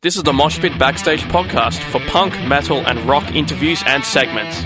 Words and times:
This 0.00 0.14
is 0.14 0.22
the 0.22 0.30
Moshpit 0.30 0.78
Backstage 0.78 1.22
podcast 1.22 1.82
for 1.90 1.98
punk, 2.06 2.32
metal, 2.46 2.86
and 2.86 3.00
rock 3.00 3.34
interviews 3.34 3.82
and 3.84 4.04
segments. 4.04 4.62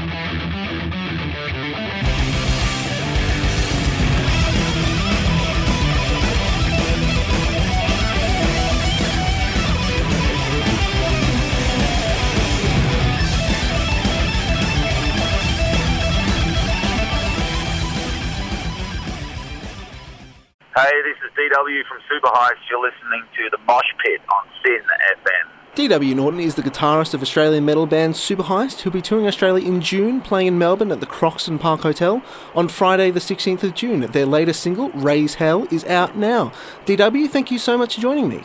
Hey, 20.74 21.02
this 21.02 21.18
is 21.22 21.30
DW 21.36 21.84
from 21.84 21.98
Superheist. 22.10 22.54
You're 22.70 22.80
listening 22.80 23.22
to 23.36 23.50
the 23.50 23.58
Mosh 23.66 23.84
Pit 24.02 24.22
on 24.30 24.48
SYN 24.64 24.80
FM. 25.18 25.50
DW 25.76 26.16
Norton 26.16 26.40
is 26.40 26.54
the 26.54 26.62
guitarist 26.62 27.12
of 27.12 27.20
Australian 27.20 27.66
metal 27.66 27.84
band 27.84 28.14
Superheist, 28.14 28.80
who'll 28.80 28.90
be 28.90 29.02
touring 29.02 29.26
Australia 29.26 29.68
in 29.68 29.82
June, 29.82 30.22
playing 30.22 30.46
in 30.46 30.56
Melbourne 30.56 30.90
at 30.90 31.00
the 31.00 31.06
Croxton 31.06 31.58
Park 31.58 31.82
Hotel 31.82 32.22
on 32.54 32.68
Friday, 32.68 33.10
the 33.10 33.20
16th 33.20 33.62
of 33.64 33.74
June. 33.74 34.00
Their 34.00 34.24
latest 34.24 34.62
single, 34.62 34.88
Raise 34.92 35.34
Hell, 35.34 35.68
is 35.70 35.84
out 35.84 36.16
now. 36.16 36.52
DW, 36.86 37.28
thank 37.28 37.50
you 37.50 37.58
so 37.58 37.76
much 37.76 37.96
for 37.96 38.00
joining 38.00 38.30
me. 38.30 38.42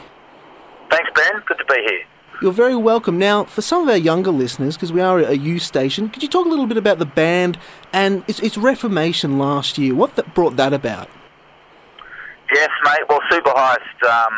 Thanks, 0.90 1.10
Ben. 1.16 1.42
Good 1.46 1.60
to 1.60 1.66
be 1.66 1.82
here. 1.82 2.02
You're 2.42 2.52
very 2.52 2.76
welcome. 2.76 3.18
Now, 3.18 3.46
for 3.46 3.62
some 3.62 3.84
of 3.84 3.88
our 3.88 3.96
younger 3.96 4.32
listeners, 4.32 4.76
because 4.76 4.92
we 4.92 5.00
are 5.00 5.20
a 5.20 5.38
youth 5.38 5.64
station, 5.64 6.10
could 6.10 6.24
you 6.24 6.30
talk 6.30 6.46
a 6.46 6.50
little 6.50 6.68
bit 6.68 6.76
about 6.76 7.00
the 7.00 7.06
band 7.06 7.58
and 7.94 8.26
its, 8.28 8.42
its 8.42 8.58
reformation 8.58 9.40
last 9.40 9.78
year? 9.78 9.96
What 9.96 10.18
that 10.18 10.34
brought 10.34 10.58
that 10.58 10.74
about? 10.74 11.10
Yes, 12.54 12.70
mate. 12.86 13.04
Well, 13.10 13.20
Superheist 13.30 14.04
um, 14.08 14.34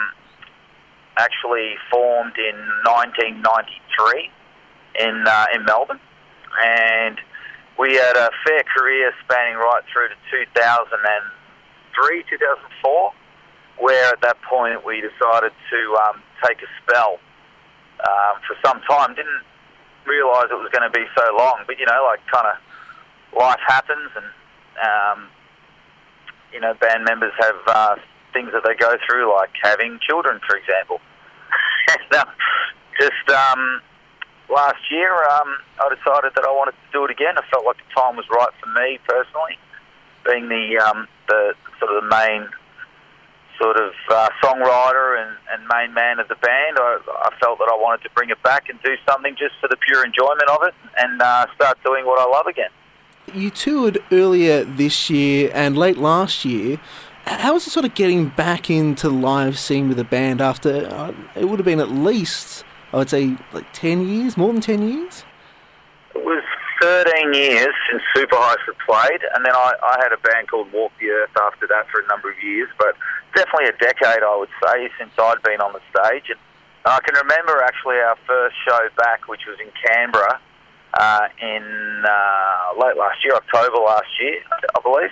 actually 1.18 1.76
formed 1.92 2.34
in 2.38 2.58
1993 2.84 4.32
in 5.00 5.26
uh, 5.28 5.46
in 5.54 5.64
Melbourne, 5.66 6.00
and 6.66 7.20
we 7.78 7.94
had 7.94 8.18
a 8.18 8.32
fair 8.48 8.64
career 8.76 9.12
spanning 9.24 9.58
right 9.58 9.84
through 9.94 10.10
to 10.10 10.16
2003, 10.32 12.24
2004, 12.30 13.12
where 13.78 14.12
at 14.12 14.22
that 14.22 14.42
point 14.42 14.84
we 14.84 15.02
decided 15.02 15.54
to 15.70 15.98
um, 16.10 16.24
take 16.44 16.58
a 16.64 16.70
spell 16.82 17.20
um, 18.10 18.42
for 18.48 18.56
some 18.66 18.82
time. 18.90 19.14
Didn't 19.14 19.44
realise 20.08 20.50
it 20.50 20.58
was 20.58 20.72
going 20.72 20.92
to 20.92 20.98
be 20.98 21.06
so 21.16 21.30
long, 21.38 21.62
but 21.68 21.78
you 21.78 21.86
know, 21.86 22.10
like 22.10 22.26
kind 22.26 22.48
of 22.48 22.58
life 23.38 23.60
happens 23.68 24.10
and. 24.16 24.26
Um, 24.80 25.30
you 26.54 26.60
know, 26.60 26.74
band 26.76 27.04
members 27.06 27.34
have 27.40 27.56
uh, 27.68 27.96
things 28.34 28.52
that 28.54 28.64
they 28.66 28.76
go 28.76 28.98
through, 29.08 29.32
like 29.34 29.52
having 29.62 30.00
children, 30.08 30.40
for 30.48 30.58
example. 30.58 31.00
uh, 32.12 32.26
just 33.00 33.30
um, 33.30 33.82
last 34.50 34.82
year, 34.92 35.14
um, 35.14 35.58
I 35.80 35.94
decided 35.94 36.34
that 36.36 36.46
I 36.46 36.52
wanted 36.52 36.74
to 36.74 36.88
do 36.92 37.06
it 37.06 37.12
again. 37.12 37.38
I 37.38 37.44
felt 37.52 37.66
like 37.66 37.78
the 37.78 37.90
time 37.96 38.16
was 38.16 38.26
right 38.30 38.54
for 38.60 38.70
me 38.74 39.00
personally, 39.08 39.58
being 40.26 40.50
the 40.50 40.78
um, 40.84 41.08
the 41.28 41.54
sort 41.80 41.96
of 41.96 42.04
the 42.04 42.10
main 42.10 42.50
sort 43.62 43.76
of 43.76 43.92
uh, 44.10 44.30
songwriter 44.42 45.20
and, 45.20 45.36
and 45.52 45.68
main 45.68 45.94
man 45.94 46.20
of 46.20 46.28
the 46.28 46.36
band. 46.36 46.80
I, 46.80 46.98
I 47.28 47.30
felt 47.40 47.60
that 47.60 47.70
I 47.70 47.76
wanted 47.76 48.04
to 48.04 48.10
bring 48.16 48.30
it 48.30 48.42
back 48.42 48.70
and 48.70 48.80
do 48.82 48.96
something 49.08 49.36
just 49.38 49.56
for 49.60 49.68
the 49.68 49.78
pure 49.78 50.06
enjoyment 50.06 50.50
of 50.50 50.64
it, 50.64 50.74
and 50.98 51.22
uh, 51.22 51.46
start 51.56 51.78
doing 51.84 52.06
what 52.06 52.20
I 52.20 52.30
love 52.30 52.48
again. 52.48 52.72
You 53.34 53.52
toured 53.52 54.00
earlier 54.12 54.64
this 54.64 55.10
year 55.10 55.52
and 55.54 55.78
late 55.78 55.98
last 55.98 56.46
year. 56.46 56.80
How 57.26 57.54
was 57.54 57.68
it 57.68 57.72
sort 57.72 57.86
of 57.86 57.94
getting 57.94 58.30
back 58.30 58.70
into 58.72 59.08
the 59.08 59.14
live 59.14 59.60
scene 59.60 59.88
with 59.88 59.98
the 59.98 60.04
band 60.04 60.42
after 60.42 60.88
uh, 60.88 61.14
it 61.36 61.46
would 61.46 61.60
have 61.60 61.66
been 61.66 61.80
at 61.80 61.92
least, 61.92 62.64
I 62.92 62.98
would 62.98 63.10
say, 63.10 63.38
like 63.54 63.72
10 63.74 64.08
years, 64.08 64.36
more 64.36 64.52
than 64.52 64.62
10 64.62 64.88
years? 64.88 65.24
It 66.16 66.26
was 66.26 66.44
13 66.82 67.34
years 67.34 67.74
since 67.92 68.02
Super 68.16 68.36
had 68.36 68.58
played, 68.88 69.22
and 69.36 69.46
then 69.46 69.54
I, 69.54 69.74
I 69.84 70.00
had 70.02 70.12
a 70.12 70.18
band 70.18 70.50
called 70.50 70.72
Walk 70.72 70.92
the 71.00 71.10
Earth 71.10 71.30
after 71.40 71.68
that 71.68 71.88
for 71.92 72.02
a 72.02 72.08
number 72.08 72.32
of 72.32 72.42
years, 72.42 72.70
but 72.80 72.96
definitely 73.36 73.68
a 73.68 73.78
decade, 73.78 74.24
I 74.24 74.36
would 74.36 74.50
say, 74.66 74.90
since 74.98 75.12
I'd 75.20 75.44
been 75.44 75.62
on 75.62 75.74
the 75.74 75.82
stage. 75.94 76.30
And 76.30 76.40
I 76.86 77.00
can 77.06 77.14
remember 77.16 77.62
actually 77.62 77.98
our 77.98 78.18
first 78.26 78.56
show 78.68 78.90
back, 78.98 79.28
which 79.28 79.42
was 79.46 79.60
in 79.60 79.70
Canberra 79.86 80.40
uh, 80.94 81.28
in 81.42 82.04
uh, 82.06 82.80
late 82.80 82.98
last 82.98 83.24
year, 83.24 83.36
October 83.36 83.78
last 83.78 84.10
year, 84.20 84.42
I 84.76 84.82
believe. 84.82 85.12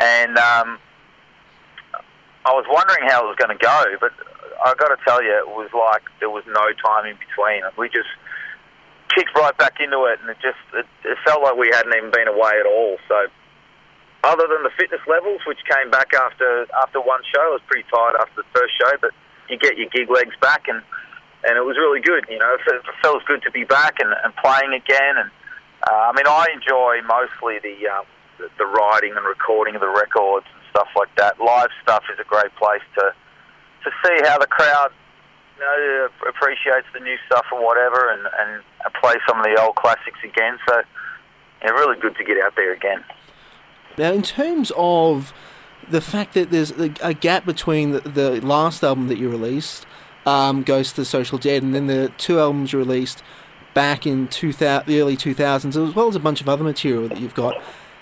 And 0.00 0.36
um, 0.36 0.78
I 2.44 2.52
was 2.52 2.66
wondering 2.68 3.08
how 3.08 3.24
it 3.24 3.28
was 3.28 3.36
going 3.36 3.56
to 3.56 3.62
go, 3.62 3.84
but 4.00 4.12
I 4.64 4.74
got 4.74 4.88
to 4.88 5.00
tell 5.04 5.22
you, 5.22 5.32
it 5.32 5.48
was 5.48 5.70
like 5.72 6.02
there 6.20 6.30
was 6.30 6.44
no 6.46 6.64
time 6.84 7.06
in 7.06 7.16
between. 7.16 7.62
We 7.78 7.88
just 7.88 8.08
kicked 9.14 9.34
right 9.36 9.56
back 9.56 9.80
into 9.80 10.04
it, 10.04 10.20
and 10.20 10.30
it 10.30 10.38
just 10.40 10.60
it, 10.74 10.86
it 11.04 11.18
felt 11.24 11.42
like 11.42 11.56
we 11.56 11.70
hadn't 11.72 11.92
even 11.96 12.10
been 12.10 12.28
away 12.28 12.60
at 12.60 12.66
all. 12.66 12.98
So, 13.08 13.26
other 14.24 14.46
than 14.48 14.62
the 14.64 14.74
fitness 14.76 15.00
levels, 15.08 15.40
which 15.46 15.58
came 15.64 15.90
back 15.90 16.12
after 16.12 16.66
after 16.82 17.00
one 17.00 17.20
show, 17.32 17.40
I 17.40 17.56
was 17.56 17.64
pretty 17.66 17.88
tired 17.88 18.16
after 18.20 18.44
the 18.44 18.50
first 18.52 18.74
show, 18.76 18.92
but 19.00 19.12
you 19.48 19.56
get 19.56 19.76
your 19.76 19.88
gig 19.88 20.10
legs 20.10 20.36
back, 20.40 20.68
and 20.68 20.82
and 21.46 21.56
it 21.56 21.64
was 21.64 21.76
really 21.76 22.00
good. 22.00 22.26
You 22.28 22.38
know, 22.38 22.56
it 22.58 22.82
felt 23.02 23.24
good 23.26 23.42
to 23.42 23.50
be 23.50 23.64
back 23.64 23.98
and, 24.00 24.12
and 24.24 24.34
playing 24.36 24.74
again. 24.74 25.16
And 25.16 25.30
uh, 25.86 26.10
I 26.10 26.12
mean, 26.12 26.26
I 26.26 26.46
enjoy 26.52 27.00
mostly 27.06 27.58
the, 27.62 27.88
uh, 27.88 28.02
the 28.38 28.48
the 28.58 28.66
writing 28.66 29.14
and 29.16 29.24
recording 29.24 29.74
of 29.74 29.80
the 29.80 29.88
records 29.88 30.46
and 30.52 30.62
stuff 30.70 30.88
like 30.96 31.14
that. 31.16 31.40
Live 31.40 31.70
stuff 31.82 32.04
is 32.12 32.18
a 32.18 32.24
great 32.24 32.54
place 32.56 32.82
to 32.98 33.14
to 33.84 33.90
see 34.04 34.26
how 34.26 34.38
the 34.38 34.48
crowd 34.48 34.90
you 35.56 35.62
know 35.62 36.08
appreciates 36.28 36.86
the 36.92 37.00
new 37.00 37.16
stuff 37.26 37.46
and 37.52 37.62
whatever, 37.62 38.10
and 38.10 38.26
and 38.40 38.62
play 39.00 39.14
some 39.28 39.38
of 39.38 39.44
the 39.44 39.60
old 39.62 39.76
classics 39.76 40.18
again. 40.24 40.58
So, 40.68 40.82
yeah, 41.62 41.70
really 41.70 41.98
good 42.00 42.16
to 42.16 42.24
get 42.24 42.42
out 42.42 42.56
there 42.56 42.72
again. 42.72 43.04
Now, 43.96 44.12
in 44.12 44.22
terms 44.22 44.72
of 44.76 45.32
the 45.88 46.00
fact 46.00 46.34
that 46.34 46.50
there's 46.50 46.72
a 46.72 47.14
gap 47.14 47.46
between 47.46 47.92
the, 47.92 48.00
the 48.00 48.40
last 48.44 48.82
album 48.82 49.06
that 49.08 49.18
you 49.18 49.30
released 49.30 49.86
um, 50.26 50.62
Ghost 50.62 50.96
to 50.96 51.02
the 51.02 51.04
Social 51.04 51.38
Dead, 51.38 51.62
and 51.62 51.74
then 51.74 51.86
the 51.86 52.12
two 52.18 52.38
albums 52.38 52.74
released 52.74 53.22
back 53.72 54.06
in 54.06 54.28
2000, 54.28 54.86
the 54.86 55.00
early 55.00 55.16
2000s, 55.16 55.88
as 55.88 55.94
well 55.94 56.08
as 56.08 56.16
a 56.16 56.20
bunch 56.20 56.40
of 56.40 56.48
other 56.48 56.64
material 56.64 57.08
that 57.08 57.20
you've 57.20 57.34
got. 57.34 57.54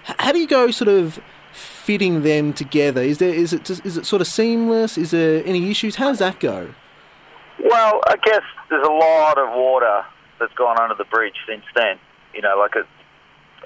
How 0.05 0.33
do 0.33 0.39
you 0.39 0.47
go 0.47 0.71
sort 0.71 0.89
of 0.89 1.21
fitting 1.53 2.23
them 2.23 2.53
together? 2.53 3.03
Is 3.03 3.19
there 3.19 3.33
is 3.33 3.53
it 3.53 3.69
is 3.71 3.97
it 3.97 4.07
sort 4.07 4.23
of 4.23 4.29
seamless? 4.29 4.99
Is 4.99 5.11
there 5.11 5.43
any 5.45 5.71
issues? 5.71 5.97
How 5.97 6.09
does 6.09 6.19
that 6.19 6.41
go? 6.41 6.75
Well, 7.63 8.01
I 8.07 8.17
guess 8.25 8.43
there's 8.69 8.87
a 8.87 8.91
lot 8.91 9.39
of 9.39 9.51
water 9.51 10.05
that's 10.41 10.53
gone 10.55 10.79
under 10.81 10.95
the 10.95 11.05
bridge 11.05 11.37
since 11.47 11.65
then. 11.75 11.99
You 12.35 12.43
know, 12.43 12.57
like 12.59 12.75
a, 12.75 12.85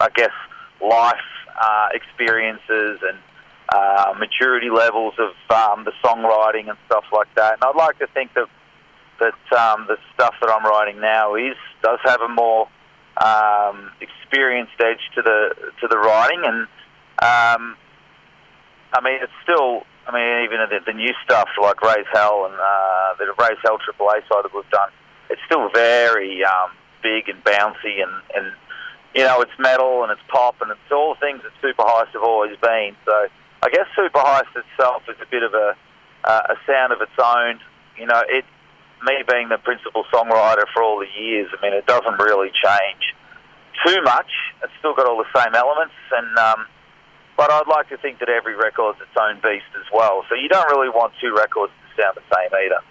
I 0.03 0.09
guess 0.15 0.33
life 0.83 1.17
uh, 1.61 1.89
experiences 1.93 3.01
and 3.03 3.19
uh, 3.69 4.15
maturity 4.19 4.71
levels 4.71 5.15
of 5.19 5.33
um, 5.51 5.85
the 5.85 5.93
songwriting 6.03 6.69
and 6.69 6.79
stuff 6.87 7.05
like 7.13 7.29
that. 7.37 7.55
And 7.55 7.65
I'd 7.65 7.77
like 7.77 7.99
to 7.99 8.07
think 8.09 8.35
that 8.35 8.49
that 9.21 9.59
um, 9.59 9.87
the 9.89 9.97
stuff 10.15 10.35
that 10.41 10.49
I'm 10.49 10.65
writing 10.65 11.01
now 11.01 11.35
is 11.35 11.57
does 11.83 11.99
have 12.05 12.21
a 12.21 12.29
more 12.29 12.69
um, 13.23 13.91
experienced 14.01 14.79
edge 14.81 15.03
to 15.17 15.23
the 15.23 15.73
to 15.81 15.89
the 15.89 15.99
writing, 15.99 16.43
and 16.45 16.63
um, 17.23 17.77
I 18.93 19.01
mean 19.03 19.19
it's 19.23 19.33
still. 19.43 19.83
I 20.07 20.11
mean, 20.11 20.45
even 20.45 20.57
the, 20.71 20.81
the 20.87 20.97
new 20.97 21.13
stuff 21.23 21.51
like 21.61 21.83
Raise 21.83 22.07
Hell 22.15 22.47
and 22.47 22.55
uh, 22.55 23.13
the 23.19 23.27
Raise 23.39 23.59
Hell 23.63 23.77
Triple 23.77 24.09
A 24.09 24.23
side 24.23 24.43
that 24.43 24.55
we've 24.55 24.71
done, 24.71 24.89
it's 25.29 25.43
still 25.45 25.69
very 25.69 26.43
um, 26.45 26.71
big 27.03 27.29
and 27.29 27.45
bouncy, 27.45 28.01
and, 28.01 28.11
and 28.35 28.55
you 29.15 29.23
know 29.25 29.43
it's 29.43 29.53
metal 29.59 30.05
and 30.05 30.13
it's 30.13 30.23
pop 30.29 30.63
and 30.63 30.71
it's 30.71 30.91
all 30.91 31.15
things 31.21 31.43
that 31.43 31.53
Superheist 31.61 32.15
have 32.15 32.23
always 32.23 32.57
been. 32.57 32.97
So 33.05 33.29
I 33.63 33.71
guess 33.71 33.87
Superheist 33.97 34.55
itself 34.55 35.03
is 35.09 35.17
a 35.21 35.27
bit 35.31 35.43
of 35.43 35.55
a 35.55 35.75
uh, 36.25 36.43
a 36.51 36.57
sound 36.67 36.93
of 36.93 37.01
its 37.01 37.13
own. 37.19 37.61
You 37.97 38.07
know, 38.07 38.23
it 38.29 38.45
me 39.03 39.23
being 39.29 39.49
the 39.49 39.59
principal 39.59 40.05
songwriter 40.13 40.65
for 40.73 40.83
all 40.83 40.99
the 40.99 41.21
years. 41.21 41.49
I 41.57 41.63
mean, 41.63 41.75
it 41.75 41.87
doesn't 41.87 42.19
really 42.19 42.51
change 42.51 43.15
too 43.87 44.03
much. 44.03 44.31
It's 44.63 44.73
still 44.79 44.95
got 44.95 45.07
all 45.07 45.19
the 45.19 45.41
same 45.41 45.55
elements, 45.55 45.95
and 46.13 46.39
um, 46.39 46.67
but 47.37 47.51
I'd 47.51 47.69
like 47.69 47.89
to 47.91 47.97
think 47.99 48.19
that 48.19 48.29
every 48.29 48.57
record's 48.57 49.01
its 49.01 49.17
own 49.21 49.37
beast 49.37 49.71
as 49.79 49.87
well. 49.93 50.25
So 50.29 50.35
you 50.35 50.49
don't 50.49 50.69
really 50.71 50.89
want 50.89 51.13
two 51.21 51.35
records 51.35 51.73
to 51.73 52.03
sound 52.03 52.17
the 52.17 52.35
same 52.35 52.51
either. 52.65 52.83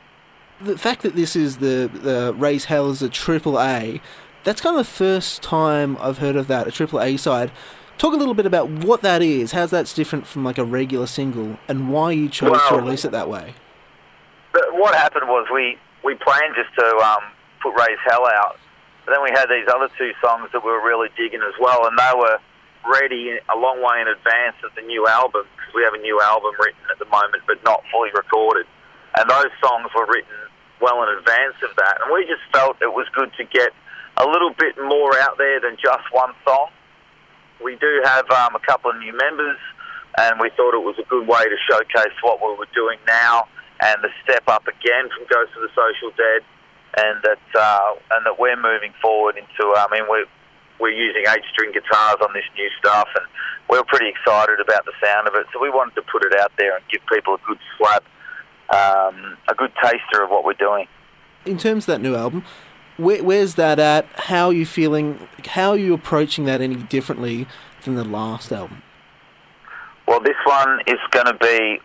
The 0.59 0.77
fact 0.77 1.01
that 1.03 1.15
this 1.15 1.35
is 1.35 1.57
the 1.57 1.89
the 1.93 2.33
Raise 2.35 2.65
Hell 2.65 2.89
is 2.89 3.01
a 3.01 3.09
triple 3.09 3.59
A, 3.59 4.01
that's 4.43 4.61
kind 4.61 4.79
of 4.79 4.85
the 4.85 4.91
first 4.91 5.43
time 5.43 5.97
I've 5.99 6.19
heard 6.19 6.35
of 6.35 6.47
that, 6.47 6.67
a 6.67 6.71
triple 6.71 7.01
A 7.01 7.17
side. 7.17 7.51
Talk 7.97 8.13
a 8.13 8.17
little 8.17 8.35
bit 8.35 8.45
about 8.45 8.69
what 8.69 9.01
that 9.01 9.23
is, 9.23 9.53
how 9.53 9.65
that's 9.65 9.93
different 9.93 10.27
from 10.27 10.43
like 10.43 10.59
a 10.59 10.63
regular 10.63 11.07
single, 11.07 11.57
and 11.67 11.89
why 11.89 12.11
you 12.11 12.29
chose 12.29 12.51
well, 12.51 12.69
to 12.69 12.75
release 12.75 13.03
it 13.05 13.11
that 13.11 13.27
way. 13.27 13.55
What 14.73 14.93
happened 14.93 15.27
was 15.27 15.47
we, 15.51 15.77
we 16.03 16.13
planned 16.13 16.53
just 16.53 16.69
to 16.77 16.85
um, 17.01 17.25
put 17.61 17.73
Raise 17.73 17.97
Hell 18.05 18.25
out, 18.37 18.59
but 19.05 19.13
then 19.13 19.23
we 19.23 19.31
had 19.33 19.47
these 19.49 19.65
other 19.73 19.89
two 19.97 20.11
songs 20.21 20.49
that 20.53 20.63
we 20.63 20.69
were 20.69 20.85
really 20.85 21.09
digging 21.17 21.41
as 21.41 21.57
well, 21.59 21.87
and 21.87 21.97
they 21.97 22.13
were 22.13 22.37
ready 22.85 23.39
a 23.49 23.57
long 23.57 23.81
way 23.81 23.99
in 23.99 24.07
advance 24.07 24.55
of 24.63 24.69
the 24.75 24.85
new 24.85 25.07
album 25.07 25.43
because 25.57 25.73
we 25.73 25.81
have 25.81 25.93
a 25.93 26.01
new 26.01 26.21
album 26.21 26.53
written 26.61 26.79
at 26.93 26.99
the 26.99 27.09
moment, 27.09 27.41
but 27.47 27.57
not 27.65 27.81
fully 27.91 28.09
recorded. 28.13 28.67
And 29.17 29.27
those 29.27 29.49
songs 29.57 29.89
were 29.97 30.05
written 30.05 30.37
well 30.79 31.01
in 31.01 31.17
advance 31.17 31.57
of 31.65 31.73
that, 31.81 31.97
and 32.05 32.13
we 32.13 32.29
just 32.29 32.45
felt 32.53 32.77
it 32.77 32.93
was 32.93 33.09
good 33.17 33.33
to 33.41 33.43
get 33.43 33.73
a 34.17 34.25
little 34.29 34.53
bit 34.53 34.77
more 34.77 35.17
out 35.17 35.37
there 35.41 35.59
than 35.59 35.77
just 35.81 36.05
one 36.13 36.37
song. 36.45 36.69
We 37.63 37.75
do 37.75 38.01
have 38.05 38.29
um, 38.29 38.55
a 38.55 38.59
couple 38.65 38.91
of 38.91 38.97
new 38.97 39.15
members, 39.17 39.57
and 40.17 40.39
we 40.39 40.49
thought 40.55 40.73
it 40.73 40.83
was 40.83 40.95
a 40.99 41.07
good 41.09 41.27
way 41.27 41.43
to 41.43 41.57
showcase 41.69 42.13
what 42.21 42.39
we 42.41 42.55
were 42.57 42.69
doing 42.73 42.97
now 43.07 43.47
and 43.81 43.97
the 44.01 44.09
step 44.23 44.43
up 44.47 44.65
again 44.67 45.09
from 45.13 45.25
Ghost 45.29 45.51
of 45.55 45.61
the 45.61 45.73
Social 45.75 46.09
Dead, 46.17 46.41
and 46.97 47.21
that 47.23 47.43
uh, 47.53 47.93
and 48.17 48.25
that 48.25 48.39
we're 48.39 48.57
moving 48.57 48.93
forward 49.01 49.37
into. 49.37 49.73
I 49.75 49.87
mean, 49.91 50.09
we're 50.09 50.25
we're 50.79 50.93
using 50.93 51.23
eight 51.27 51.43
string 51.51 51.71
guitars 51.71 52.17
on 52.21 52.33
this 52.33 52.45
new 52.57 52.69
stuff, 52.79 53.07
and 53.15 53.25
we're 53.69 53.83
pretty 53.83 54.09
excited 54.09 54.59
about 54.59 54.85
the 54.85 54.93
sound 55.03 55.27
of 55.27 55.35
it. 55.35 55.45
So 55.53 55.61
we 55.61 55.69
wanted 55.69 55.95
to 55.95 56.01
put 56.03 56.23
it 56.25 56.33
out 56.39 56.51
there 56.57 56.75
and 56.75 56.83
give 56.91 57.01
people 57.11 57.35
a 57.35 57.41
good 57.47 57.59
slab, 57.77 58.03
um, 58.69 59.37
a 59.49 59.55
good 59.55 59.71
taster 59.81 60.23
of 60.23 60.29
what 60.29 60.43
we're 60.43 60.53
doing. 60.53 60.87
In 61.45 61.57
terms 61.57 61.83
of 61.83 61.95
that 61.95 62.01
new 62.01 62.15
album, 62.15 62.43
where, 62.97 63.23
where's 63.23 63.55
that 63.55 63.79
at? 63.79 64.05
How 64.15 64.47
are 64.47 64.53
you 64.53 64.65
feeling? 64.65 65.27
How 65.45 65.71
are 65.71 65.77
you 65.77 65.93
approaching 65.93 66.45
that 66.45 66.61
any 66.61 66.75
differently 66.75 67.47
than 67.85 67.95
the 67.95 68.03
last 68.03 68.51
album? 68.51 68.83
Well, 70.07 70.19
this 70.19 70.37
one 70.45 70.79
is 70.87 70.99
going 71.11 71.27
to 71.27 71.33
be. 71.35 71.79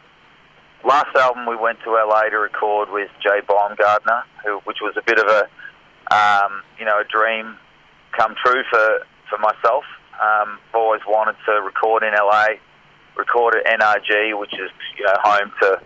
Last 0.85 1.15
album 1.15 1.47
we 1.47 1.55
went 1.55 1.79
to 1.85 1.91
LA 1.93 2.23
to 2.25 2.39
record 2.39 2.91
with 2.91 3.09
Jay 3.23 3.41
Baumgardner, 3.47 4.25
who, 4.45 4.59
which 4.65 4.79
was 4.83 4.95
a 4.97 5.03
bit 5.03 5.17
of 5.17 5.27
a, 5.27 5.43
um, 6.13 6.63
you 6.77 6.85
know, 6.85 6.99
a 6.99 7.05
dream 7.05 7.57
come 8.17 8.35
true 8.45 8.63
for 8.71 9.07
for 9.29 9.39
myself. 9.39 9.85
Um, 10.21 10.59
I've 10.69 10.75
always 10.75 11.01
wanted 11.07 11.37
to 11.47 11.63
record 11.63 12.03
in 12.03 12.13
LA, 12.15 12.59
record 13.17 13.57
at 13.57 13.81
NRG, 13.81 14.39
which 14.39 14.53
is 14.55 14.71
you 14.99 15.05
know 15.05 15.15
home 15.23 15.53
to 15.61 15.81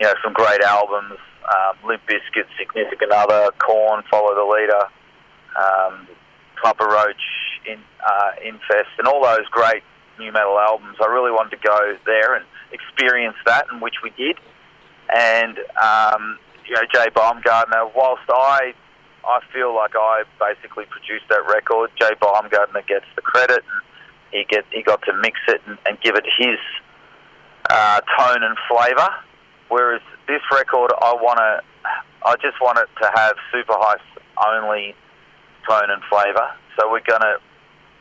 you 0.00 0.06
know 0.06 0.14
some 0.22 0.32
great 0.32 0.60
albums. 0.62 1.18
Um, 1.48 1.88
Limp 1.88 2.02
Bizkit, 2.06 2.46
Significant 2.58 3.12
Other, 3.12 3.50
Korn, 3.58 4.02
Follow 4.10 4.34
the 4.34 4.44
Leader, 4.44 4.84
um, 5.56 6.06
Papa 6.62 6.84
Roach, 6.84 7.22
in, 7.66 7.78
uh, 8.06 8.32
Infest, 8.44 8.90
and 8.98 9.06
all 9.06 9.22
those 9.22 9.46
great 9.50 9.82
nu 10.18 10.30
metal 10.32 10.58
albums. 10.58 10.96
I 11.00 11.06
really 11.06 11.30
wanted 11.30 11.50
to 11.56 11.62
go 11.66 11.96
there 12.04 12.34
and 12.34 12.44
experience 12.72 13.36
that, 13.46 13.66
and 13.70 13.80
which 13.80 14.02
we 14.02 14.10
did. 14.10 14.36
And 15.14 15.58
um, 15.82 16.38
you 16.66 16.74
know, 16.74 16.82
Jay 16.92 17.08
Baumgardner, 17.14 17.90
whilst 17.94 18.28
I 18.28 18.74
I 19.26 19.40
feel 19.52 19.74
like 19.74 19.92
I 19.94 20.24
basically 20.38 20.84
produced 20.86 21.24
that 21.30 21.46
record. 21.46 21.90
Jay 22.00 22.14
Baumgardner 22.20 22.86
gets 22.86 23.06
the 23.16 23.22
credit. 23.22 23.64
And 23.72 23.82
he 24.32 24.44
get 24.48 24.64
he 24.70 24.82
got 24.82 25.02
to 25.02 25.12
mix 25.20 25.38
it 25.48 25.60
and, 25.66 25.78
and 25.86 26.00
give 26.00 26.14
it 26.14 26.24
his 26.38 26.58
uh, 27.70 28.00
tone 28.18 28.42
and 28.42 28.56
flavour. 28.68 29.10
Whereas 29.68 30.02
this 30.26 30.40
record, 30.52 30.92
I 31.00 31.12
want 31.14 31.38
to, 31.38 31.60
I 32.24 32.34
just 32.36 32.60
want 32.60 32.78
it 32.78 32.88
to 33.02 33.10
have 33.14 33.34
super 33.52 33.74
high 33.76 33.96
only 34.46 34.94
tone 35.68 35.90
and 35.90 36.02
flavour. 36.08 36.50
So 36.78 36.90
we're 36.90 37.04
going 37.06 37.20
to 37.20 37.36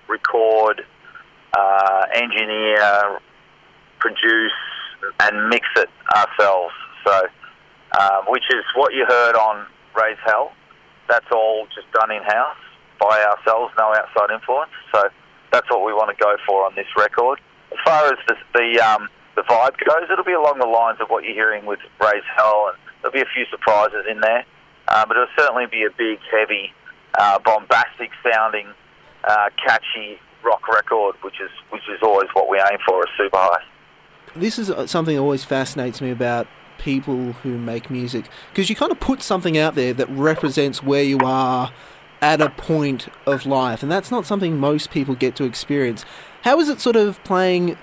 record, 0.08 0.86
uh, 1.58 2.06
engineer, 2.14 3.20
produce, 4.00 4.52
and 5.20 5.50
mix 5.50 5.68
it 5.76 5.90
ourselves. 6.16 6.74
So, 7.06 7.28
uh, 7.98 8.22
which 8.28 8.44
is 8.50 8.64
what 8.76 8.94
you 8.94 9.06
heard 9.08 9.36
on 9.36 9.66
Raise 9.96 10.18
Hell. 10.26 10.52
That's 11.10 11.26
all 11.32 11.68
just 11.74 11.92
done 11.94 12.12
in 12.12 12.24
house 12.24 12.58
by 13.00 13.24
ourselves, 13.24 13.74
no 13.78 13.94
outside 13.96 14.34
influence. 14.34 14.72
So 14.94 15.04
that's 15.52 15.70
what 15.70 15.86
we 15.86 15.94
want 15.94 16.16
to 16.16 16.24
go 16.24 16.36
for 16.46 16.66
on 16.66 16.76
this 16.76 16.88
record. 16.98 17.40
As 17.72 17.78
far 17.86 18.06
as 18.08 18.18
the 18.28 18.36
the, 18.54 18.80
um, 18.80 19.10
the 19.38 19.44
vibe 19.44 19.78
goes, 19.78 20.10
it'll 20.12 20.26
be 20.26 20.34
along 20.34 20.58
the 20.58 20.66
lines 20.66 20.98
of 21.00 21.10
what 21.10 21.24
you're 21.24 21.34
hearing 21.34 21.66
with 21.66 21.80
Raise 22.02 22.24
Hell, 22.36 22.74
and 22.74 22.78
there'll 23.02 23.14
be 23.14 23.22
a 23.22 23.34
few 23.34 23.46
surprises 23.52 24.04
in 24.10 24.20
there. 24.20 24.44
Uh, 24.88 25.06
but 25.06 25.16
it'll 25.16 25.30
certainly 25.38 25.68
be 25.68 25.84
a 25.84 25.92
big, 25.96 26.18
heavy, 26.32 26.74
uh, 27.20 27.38
bombastic 27.40 28.10
sounding, 28.24 28.68
uh, 29.24 29.50
catchy 29.64 30.20
rock 30.44 30.68
record, 30.68 31.16
which 31.22 31.40
is 31.40 31.52
which 31.70 31.84
is 31.90 32.00
always 32.02 32.30
what 32.34 32.50
we 32.50 32.58
aim 32.58 32.80
for 32.88 33.04
as 33.04 33.10
Super 33.16 33.38
High. 33.38 33.64
This 34.36 34.58
is 34.58 34.72
uh, 34.72 34.88
something 34.88 35.16
that 35.16 35.22
always 35.22 35.44
fascinates 35.44 36.02
me 36.02 36.10
about 36.10 36.48
people 36.80 37.34
who 37.34 37.58
make 37.58 37.90
music 37.90 38.30
because 38.52 38.70
you 38.70 38.76
kind 38.76 38.92
of 38.92 39.00
put 39.00 39.22
something 39.22 39.58
out 39.58 39.76
there 39.76 39.94
that 39.94 40.10
represents 40.10 40.82
where 40.82 41.04
you 41.04 41.20
are 41.20 41.72
at 42.22 42.40
a 42.42 42.50
point 42.50 43.10
of 43.28 43.46
life, 43.46 43.84
and 43.84 43.92
that's 43.92 44.10
not 44.10 44.26
something 44.26 44.58
most 44.58 44.90
people 44.90 45.14
get 45.14 45.36
to 45.36 45.44
experience. 45.44 46.06
How 46.44 46.60
is 46.60 46.70
it 46.70 46.80
sort 46.80 46.96
of 46.96 47.22
playing 47.24 47.78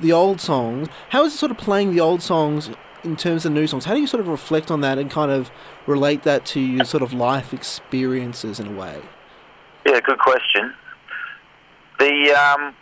the 0.00 0.12
old 0.12 0.40
songs? 0.40 0.88
How 1.10 1.24
is 1.24 1.34
it 1.34 1.38
sort 1.38 1.52
of 1.52 1.58
playing 1.58 1.92
the 1.92 2.00
old 2.00 2.22
songs 2.22 2.70
in 3.04 3.16
terms 3.16 3.44
of 3.46 3.52
new 3.52 3.66
songs? 3.66 3.84
How 3.84 3.94
do 3.94 4.00
you 4.00 4.06
sort 4.06 4.20
of 4.20 4.28
reflect 4.28 4.70
on 4.70 4.80
that 4.82 4.98
and 4.98 5.10
kind 5.10 5.30
of 5.30 5.50
relate 5.86 6.22
that 6.24 6.44
to 6.46 6.60
your 6.60 6.84
sort 6.84 7.02
of 7.02 7.12
life 7.12 7.52
experiences 7.52 8.60
in 8.60 8.66
a 8.66 8.72
way? 8.72 9.00
Yeah, 9.86 10.00
good 10.00 10.18
question. 10.18 10.74
The 11.98 12.32
um, 12.32 12.74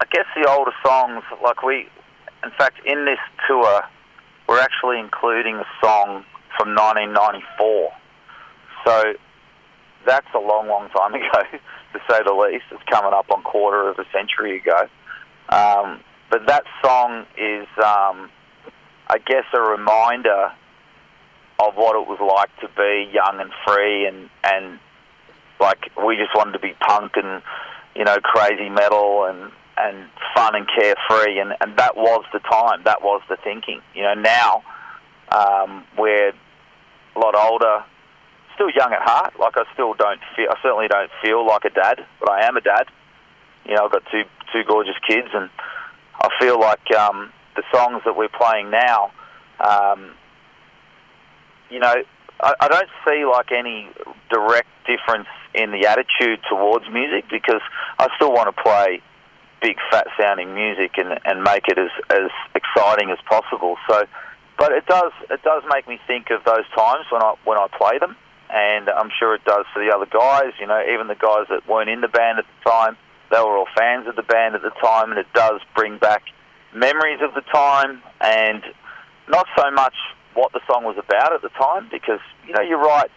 I 0.00 0.04
guess 0.10 0.26
the 0.34 0.48
older 0.50 0.72
songs, 0.84 1.22
like 1.42 1.62
we, 1.62 1.88
in 2.44 2.50
fact, 2.58 2.78
in 2.84 3.04
this 3.04 3.18
tour, 3.46 3.82
we're 4.48 4.60
actually 4.60 4.98
including 4.98 5.56
a 5.56 5.66
song 5.80 6.24
from 6.58 6.74
1994. 6.74 7.92
So 8.84 9.14
that's 10.06 10.26
a 10.34 10.38
long, 10.38 10.68
long 10.68 10.88
time 10.90 11.14
ago, 11.14 11.42
to 11.92 12.00
say 12.10 12.20
the 12.24 12.32
least. 12.32 12.64
It's 12.70 12.82
coming 12.90 13.12
up 13.12 13.30
on 13.30 13.42
quarter 13.42 13.88
of 13.88 13.98
a 13.98 14.04
century 14.12 14.58
ago. 14.58 14.88
Um, 15.48 16.00
but 16.32 16.46
that 16.46 16.64
song 16.82 17.26
is, 17.36 17.68
um, 17.76 18.30
I 19.06 19.18
guess, 19.18 19.44
a 19.52 19.60
reminder 19.60 20.50
of 21.60 21.74
what 21.74 21.94
it 21.94 22.08
was 22.08 22.18
like 22.18 22.48
to 22.60 22.68
be 22.74 23.12
young 23.12 23.38
and 23.38 23.52
free, 23.66 24.06
and 24.06 24.30
and 24.42 24.80
like 25.60 25.92
we 26.02 26.16
just 26.16 26.34
wanted 26.34 26.52
to 26.52 26.58
be 26.58 26.72
punk 26.80 27.12
and 27.16 27.42
you 27.94 28.04
know 28.04 28.16
crazy 28.24 28.70
metal 28.70 29.26
and 29.26 29.52
and 29.76 30.08
fun 30.34 30.54
and 30.56 30.66
carefree, 30.66 31.38
and 31.38 31.52
and 31.60 31.76
that 31.76 31.96
was 31.96 32.24
the 32.32 32.40
time. 32.40 32.82
That 32.84 33.02
was 33.02 33.20
the 33.28 33.36
thinking. 33.44 33.82
You 33.94 34.04
know, 34.04 34.14
now 34.14 34.62
um, 35.28 35.84
we're 35.98 36.32
a 37.14 37.18
lot 37.18 37.36
older 37.36 37.84
still 38.54 38.70
young 38.70 38.94
at 38.94 39.02
heart. 39.02 39.38
Like 39.38 39.58
I 39.58 39.64
still 39.74 39.92
don't 39.92 40.20
feel. 40.34 40.48
I 40.48 40.56
certainly 40.62 40.88
don't 40.88 41.10
feel 41.22 41.46
like 41.46 41.66
a 41.66 41.70
dad, 41.70 42.06
but 42.20 42.30
I 42.30 42.46
am 42.46 42.56
a 42.56 42.62
dad. 42.62 42.86
You 43.66 43.76
know, 43.76 43.84
I've 43.84 43.92
got 43.92 44.04
two 44.10 44.22
two 44.50 44.64
gorgeous 44.66 44.96
kids, 45.06 45.28
and 45.34 45.50
I 46.20 46.28
feel 46.40 46.60
like 46.60 46.90
um, 46.96 47.32
the 47.56 47.62
songs 47.74 48.02
that 48.04 48.16
we're 48.16 48.28
playing 48.28 48.70
now. 48.70 49.12
Um, 49.60 50.12
you 51.70 51.78
know, 51.78 51.94
I, 52.40 52.54
I 52.60 52.68
don't 52.68 52.88
see 53.06 53.24
like 53.24 53.52
any 53.52 53.88
direct 54.30 54.68
difference 54.86 55.28
in 55.54 55.70
the 55.70 55.86
attitude 55.86 56.40
towards 56.48 56.84
music 56.90 57.24
because 57.30 57.62
I 57.98 58.08
still 58.16 58.32
want 58.32 58.54
to 58.54 58.62
play 58.62 59.02
big 59.60 59.76
fat 59.90 60.06
sounding 60.20 60.54
music 60.54 60.92
and 60.98 61.18
and 61.24 61.42
make 61.42 61.68
it 61.68 61.78
as 61.78 61.90
as 62.10 62.30
exciting 62.54 63.10
as 63.10 63.18
possible. 63.28 63.76
So, 63.88 64.04
but 64.58 64.72
it 64.72 64.86
does 64.86 65.12
it 65.30 65.42
does 65.42 65.62
make 65.72 65.88
me 65.88 65.98
think 66.06 66.30
of 66.30 66.44
those 66.44 66.66
times 66.76 67.06
when 67.10 67.22
I 67.22 67.34
when 67.44 67.58
I 67.58 67.68
play 67.78 67.98
them 67.98 68.16
and 68.52 68.90
I'm 68.90 69.10
sure 69.18 69.34
it 69.34 69.44
does 69.44 69.64
for 69.72 69.82
the 69.82 69.90
other 69.94 70.06
guys. 70.06 70.52
You 70.60 70.66
know, 70.66 70.82
even 70.92 71.08
the 71.08 71.14
guys 71.14 71.46
that 71.48 71.66
weren't 71.66 71.88
in 71.88 72.00
the 72.00 72.08
band 72.08 72.38
at 72.38 72.44
the 72.44 72.70
time, 72.70 72.96
they 73.32 73.40
were 73.40 73.56
all 73.56 73.68
fans 73.76 74.06
of 74.06 74.14
the 74.14 74.22
band 74.22 74.54
at 74.54 74.62
the 74.62 74.70
time, 74.82 75.10
and 75.10 75.18
it 75.18 75.26
does 75.34 75.60
bring 75.74 75.98
back 75.98 76.22
memories 76.74 77.20
of 77.22 77.34
the 77.34 77.40
time, 77.52 78.02
and 78.20 78.62
not 79.28 79.46
so 79.56 79.70
much 79.70 79.94
what 80.34 80.52
the 80.52 80.60
song 80.66 80.84
was 80.84 80.96
about 80.98 81.32
at 81.34 81.42
the 81.42 81.48
time, 81.50 81.88
because 81.90 82.20
you 82.46 82.54
know 82.54 82.62
you're 82.62 82.78
right, 82.82 83.10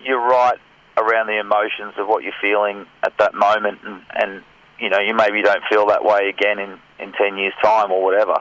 you're 0.00 0.20
right 0.20 0.58
around 0.96 1.26
the 1.26 1.38
emotions 1.38 1.94
of 1.98 2.06
what 2.06 2.22
you're 2.22 2.40
feeling 2.40 2.86
at 3.02 3.12
that 3.18 3.34
moment, 3.34 3.78
and, 3.84 4.02
and 4.14 4.42
you 4.78 4.90
know 4.90 4.98
you 5.00 5.14
maybe 5.14 5.42
don't 5.42 5.64
feel 5.70 5.86
that 5.86 6.04
way 6.04 6.28
again 6.28 6.58
in 6.58 6.78
in 6.98 7.12
ten 7.12 7.36
years' 7.36 7.54
time 7.62 7.90
or 7.90 8.02
whatever, 8.02 8.36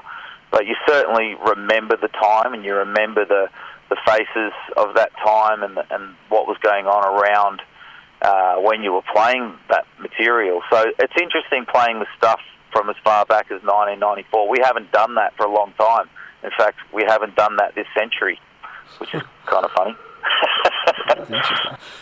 but 0.51 0.65
you 0.65 0.75
certainly 0.87 1.35
remember 1.47 1.97
the 1.97 2.09
time, 2.09 2.53
and 2.53 2.63
you 2.63 2.75
remember 2.75 3.25
the 3.25 3.49
the 3.89 3.97
faces 4.05 4.53
of 4.77 4.95
that 4.95 5.11
time 5.23 5.63
and 5.63 5.77
and 5.91 6.15
what 6.29 6.47
was 6.47 6.57
going 6.61 6.87
on 6.87 7.03
around 7.05 7.61
uh, 8.21 8.55
when 8.57 8.81
you 8.81 8.93
were 8.93 9.03
playing 9.13 9.53
that 9.69 9.85
material. 9.99 10.61
So 10.71 10.85
it's 10.99 11.13
interesting 11.21 11.65
playing 11.71 11.99
the 11.99 12.07
stuff 12.17 12.39
from 12.71 12.89
as 12.89 12.95
far 13.03 13.25
back 13.25 13.45
as 13.45 13.61
1994. 13.63 14.49
We 14.49 14.59
haven't 14.63 14.91
done 14.91 15.15
that 15.15 15.35
for 15.37 15.45
a 15.45 15.53
long 15.53 15.73
time. 15.79 16.09
In 16.43 16.51
fact, 16.57 16.77
we 16.93 17.03
haven't 17.07 17.35
done 17.35 17.55
that 17.57 17.73
this 17.75 17.87
century, 17.97 18.39
which 18.99 19.13
is 19.13 19.21
kind 19.45 19.65
of 19.65 19.71
funny. 19.71 19.95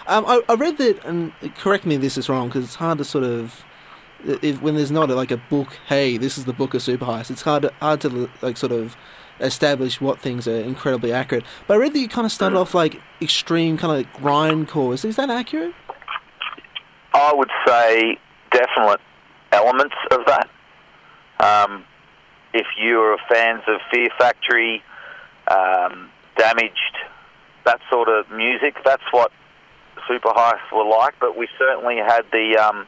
um, 0.07 0.25
I, 0.25 0.41
I, 0.49 0.53
read 0.55 0.77
that, 0.77 1.03
and 1.05 1.33
correct 1.57 1.85
me 1.85 1.95
if 1.95 2.01
this 2.01 2.17
is 2.17 2.29
wrong, 2.29 2.47
because 2.47 2.63
it's 2.63 2.75
hard 2.75 2.97
to 2.97 3.05
sort 3.05 3.23
of, 3.23 3.63
if, 4.23 4.61
when 4.61 4.75
there's 4.75 4.91
not 4.91 5.09
a, 5.09 5.15
like 5.15 5.31
a 5.31 5.37
book. 5.37 5.77
Hey, 5.87 6.17
this 6.17 6.37
is 6.37 6.45
the 6.45 6.53
book 6.53 6.73
of 6.73 6.81
Superheist. 6.81 7.29
It's 7.29 7.41
hard 7.43 7.63
to, 7.63 7.73
hard 7.79 8.01
to 8.01 8.29
like 8.41 8.57
sort 8.57 8.71
of 8.71 8.95
establish 9.39 9.99
what 9.99 10.19
things 10.19 10.47
are 10.47 10.55
incredibly 10.55 11.11
accurate. 11.11 11.43
But 11.67 11.75
I 11.75 11.77
read 11.77 11.93
that 11.93 11.99
you 11.99 12.07
kind 12.07 12.25
of 12.25 12.31
started 12.31 12.57
off 12.57 12.73
like 12.73 13.01
extreme 13.21 13.77
kind 13.77 13.91
of 13.91 13.97
like 13.97 14.21
grindcore. 14.21 15.03
Is 15.03 15.15
that 15.15 15.29
accurate? 15.29 15.73
I 17.13 17.33
would 17.33 17.51
say 17.67 18.17
definite 18.51 18.99
elements 19.51 19.95
of 20.11 20.21
that. 20.25 20.49
Um, 21.39 21.85
if 22.53 22.67
you 22.79 22.99
are 23.01 23.17
fans 23.29 23.63
of 23.67 23.81
Fear 23.91 24.09
Factory, 24.17 24.83
um, 25.49 26.09
Damaged, 26.37 26.97
that 27.65 27.79
sort 27.89 28.09
of 28.09 28.29
music. 28.31 28.75
That's 28.83 29.03
what 29.11 29.31
Super 30.07 30.29
Heist 30.29 30.71
were 30.73 30.85
like. 30.85 31.15
But 31.19 31.37
we 31.37 31.47
certainly 31.59 31.97
had 31.97 32.23
the 32.31 32.57
um, 32.57 32.87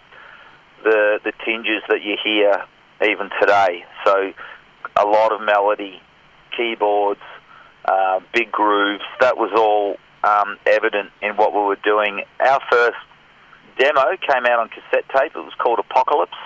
the 0.84 1.20
the 1.24 1.32
tinges 1.46 1.84
that 1.90 2.02
you 2.02 2.18
hear 2.24 2.64
even 3.04 3.30
today. 3.40 3.86
So 4.06 4.34
a 4.96 5.06
lot 5.06 5.32
of 5.32 5.42
melody, 5.42 6.02
keyboards, 6.56 7.22
uh, 7.86 8.20
big 8.34 8.52
grooves. 8.52 9.04
That 9.20 9.38
was 9.38 9.52
all 9.56 9.98
um, 10.24 10.58
evident 10.66 11.12
in 11.22 11.36
what 11.36 11.54
we 11.54 11.60
were 11.60 11.78
doing. 11.84 12.24
Our 12.40 12.60
first 12.72 12.98
demo 13.78 14.18
came 14.18 14.46
out 14.46 14.60
on 14.60 14.70
cassette 14.70 15.06
tape. 15.16 15.32
It 15.36 15.40
was 15.40 15.54
called 15.58 15.80
Apocalypse. 15.80 16.38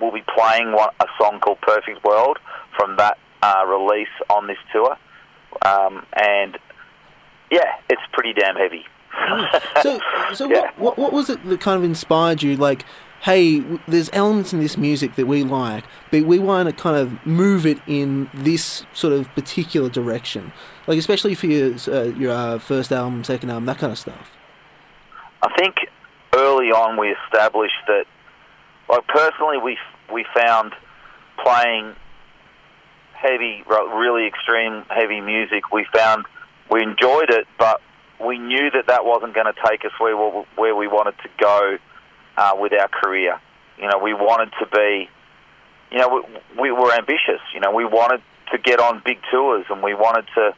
We'll 0.00 0.12
be 0.12 0.24
playing 0.36 0.72
one, 0.72 0.90
a 1.00 1.06
song 1.18 1.40
called 1.40 1.60
Perfect 1.62 2.04
World 2.04 2.38
from 2.76 2.96
that 2.96 3.18
uh, 3.42 3.64
release 3.66 4.08
on 4.30 4.46
this 4.46 4.58
tour. 4.72 4.96
Um, 5.64 6.04
and 6.14 6.58
yeah, 7.50 7.72
it's 7.88 8.02
pretty 8.12 8.32
damn 8.34 8.56
heavy. 8.56 8.84
so, 9.82 9.98
so 10.34 10.48
Yeah. 10.50 10.60
what, 10.60 10.78
what, 10.78 10.98
what 10.98 11.12
was 11.12 11.30
it 11.30 11.42
that 11.46 11.60
kind 11.60 11.78
of 11.78 11.84
inspired 11.84 12.42
you? 12.42 12.56
Like, 12.56 12.84
hey, 13.22 13.60
there's 13.88 14.10
elements 14.12 14.52
in 14.52 14.60
this 14.60 14.76
music 14.76 15.14
that 15.14 15.26
we 15.26 15.42
like, 15.42 15.84
but 16.10 16.24
we 16.24 16.38
want 16.38 16.68
to 16.68 16.74
kind 16.74 16.96
of 16.96 17.24
move 17.24 17.64
it 17.64 17.78
in 17.86 18.28
this 18.34 18.84
sort 18.92 19.14
of 19.14 19.32
particular 19.34 19.88
direction. 19.88 20.52
Like, 20.86 20.98
especially 20.98 21.34
for 21.34 21.46
your 21.46 21.74
uh, 21.88 22.02
your 22.18 22.32
uh, 22.32 22.58
first 22.58 22.92
album, 22.92 23.24
second 23.24 23.48
album, 23.48 23.64
that 23.64 23.78
kind 23.78 23.92
of 23.92 23.98
stuff. 23.98 24.30
I 25.42 25.48
think 25.56 25.76
early 26.36 26.70
on 26.70 26.96
we 26.96 27.16
established 27.24 27.80
that, 27.88 28.04
like 28.88 29.06
personally, 29.08 29.58
we 29.58 29.78
we 30.12 30.24
found 30.34 30.72
playing 31.42 31.96
heavy, 33.12 33.64
really 33.66 34.26
extreme 34.26 34.84
heavy 34.88 35.20
music. 35.20 35.72
We 35.72 35.86
found 35.92 36.26
we 36.70 36.82
enjoyed 36.82 37.30
it, 37.30 37.46
but 37.58 37.80
we 38.24 38.38
knew 38.38 38.70
that 38.70 38.86
that 38.86 39.04
wasn't 39.04 39.34
going 39.34 39.46
to 39.46 39.60
take 39.68 39.84
us 39.84 39.92
where 39.98 40.16
we, 40.16 40.44
where 40.56 40.74
we 40.74 40.88
wanted 40.88 41.14
to 41.22 41.28
go 41.38 41.78
uh, 42.36 42.52
with 42.56 42.72
our 42.72 42.88
career. 42.88 43.40
You 43.78 43.88
know, 43.88 43.98
we 43.98 44.14
wanted 44.14 44.52
to 44.60 44.66
be, 44.66 45.08
you 45.90 45.98
know, 45.98 46.24
we, 46.56 46.62
we 46.62 46.72
were 46.72 46.92
ambitious. 46.92 47.40
You 47.54 47.60
know, 47.60 47.72
we 47.72 47.84
wanted 47.84 48.22
to 48.52 48.58
get 48.58 48.80
on 48.80 49.02
big 49.04 49.18
tours, 49.30 49.66
and 49.68 49.82
we 49.82 49.94
wanted 49.94 50.26
to 50.34 50.54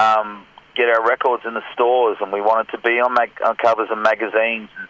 um, 0.00 0.44
get 0.76 0.88
our 0.88 1.06
records 1.06 1.44
in 1.46 1.54
the 1.54 1.62
stores, 1.72 2.18
and 2.20 2.32
we 2.32 2.40
wanted 2.40 2.70
to 2.72 2.78
be 2.78 3.00
on, 3.00 3.14
mag- 3.14 3.40
on 3.44 3.56
covers 3.56 3.88
of 3.90 3.98
magazines 3.98 4.68
and, 4.78 4.88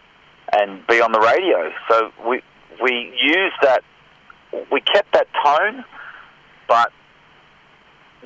and 0.53 0.85
be 0.87 1.01
on 1.01 1.11
the 1.11 1.19
radio. 1.19 1.71
So 1.89 2.11
we 2.27 2.41
we 2.81 3.13
used 3.21 3.55
that, 3.61 3.83
we 4.71 4.81
kept 4.81 5.13
that 5.13 5.27
tone, 5.43 5.83
but 6.67 6.91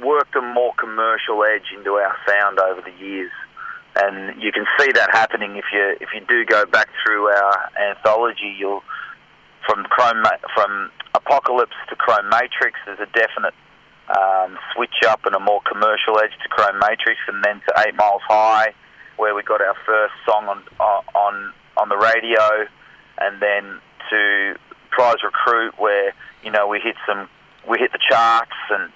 worked 0.02 0.36
a 0.36 0.42
more 0.42 0.74
commercial 0.80 1.44
edge 1.44 1.72
into 1.76 1.92
our 1.92 2.16
sound 2.28 2.60
over 2.60 2.82
the 2.82 2.96
years. 3.04 3.32
And 3.96 4.42
you 4.42 4.52
can 4.52 4.66
see 4.80 4.92
that 4.92 5.10
happening 5.12 5.56
if 5.58 5.66
you 5.72 5.96
if 6.02 6.10
you 6.14 6.22
do 6.28 6.46
go 6.46 6.66
back 6.66 6.90
through 7.04 7.28
our 7.28 7.70
anthology. 7.90 8.56
You'll 8.58 8.82
from 9.66 9.84
Chrome 9.86 10.24
from 10.56 10.92
Apocalypse 11.14 11.76
to 11.90 11.96
Chrome 11.96 12.30
Matrix. 12.30 12.80
There's 12.86 13.00
a 13.00 13.12
definite 13.14 13.54
um, 14.10 14.58
switch 14.74 15.04
up 15.08 15.26
and 15.26 15.36
a 15.36 15.40
more 15.40 15.62
commercial 15.62 16.20
edge 16.20 16.34
to 16.42 16.50
Chrome 16.50 16.80
Matrix, 16.80 17.20
and 17.28 17.44
then 17.44 17.62
to 17.68 17.84
Eight 17.86 17.96
Miles 17.96 18.22
High, 18.28 18.74
where 19.18 19.36
we 19.36 19.44
got 19.44 19.62
our 19.62 19.76
first 19.86 20.14
song 20.26 20.48
on 20.48 20.64
on 21.14 21.54
on 21.78 21.90
the 21.90 21.98
radio, 21.98 22.68
and 23.20 23.42
then 23.42 23.80
to 24.10 24.56
Prize 24.92 25.24
Recruit, 25.24 25.74
where 25.78 26.14
you 26.44 26.52
know 26.52 26.68
we 26.68 26.80
hit 26.80 26.96
some 27.08 27.30
we 27.70 27.78
hit 27.80 27.92
the 27.92 28.00
charts, 28.10 28.52
and 28.70 28.92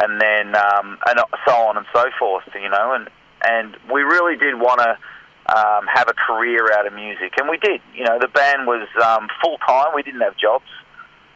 and 0.00 0.20
then 0.20 0.56
um, 0.56 0.98
and 1.06 1.20
so 1.46 1.54
on 1.54 1.76
and 1.76 1.86
so 1.92 2.04
forth, 2.18 2.44
you 2.54 2.68
know, 2.68 2.94
and 2.94 3.08
and 3.44 3.76
we 3.92 4.02
really 4.02 4.36
did 4.36 4.54
want 4.58 4.80
to. 4.80 4.96
Um, 5.44 5.88
have 5.92 6.08
a 6.08 6.14
career 6.14 6.70
out 6.72 6.86
of 6.86 6.92
music, 6.92 7.32
and 7.36 7.48
we 7.50 7.58
did. 7.58 7.80
You 7.96 8.04
know, 8.04 8.16
the 8.20 8.28
band 8.28 8.64
was 8.64 8.86
um, 9.04 9.26
full 9.42 9.58
time. 9.66 9.88
We 9.92 10.04
didn't 10.04 10.20
have 10.20 10.36
jobs 10.36 10.68